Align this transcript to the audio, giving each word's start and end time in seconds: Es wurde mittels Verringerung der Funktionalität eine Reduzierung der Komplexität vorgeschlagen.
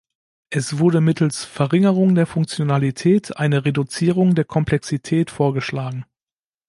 Es 0.49 0.79
wurde 0.79 0.99
mittels 0.99 1.45
Verringerung 1.45 2.15
der 2.15 2.25
Funktionalität 2.25 3.37
eine 3.37 3.65
Reduzierung 3.65 4.33
der 4.33 4.45
Komplexität 4.45 5.29
vorgeschlagen. 5.29 6.07